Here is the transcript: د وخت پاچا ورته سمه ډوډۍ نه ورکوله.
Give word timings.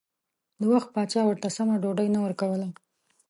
د 0.59 0.63
وخت 0.73 0.89
پاچا 0.95 1.21
ورته 1.25 1.47
سمه 1.57 1.75
ډوډۍ 1.83 2.07
نه 2.15 2.19
ورکوله. 2.25 2.67